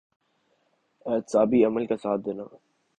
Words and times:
احتسابی 1.05 1.65
عمل 1.65 1.85
کا 1.85 1.97
ساتھ 1.97 2.21
دینا۔ 2.25 2.43